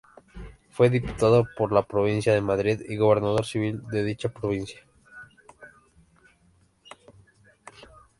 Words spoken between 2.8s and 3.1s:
y